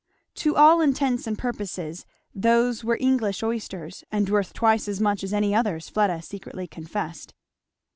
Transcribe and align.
To 0.37 0.55
all 0.55 0.81
intents 0.81 1.27
and 1.27 1.37
purposes 1.37 2.07
those 2.33 2.83
were 2.83 2.97
English 2.99 3.43
oysters, 3.43 4.03
and 4.11 4.27
worth 4.27 4.51
twice 4.51 4.87
as 4.87 4.99
much 4.99 5.23
as 5.23 5.31
any 5.31 5.53
others 5.53 5.89
Fleda 5.89 6.23
secretly 6.23 6.65
confessed. 6.65 7.35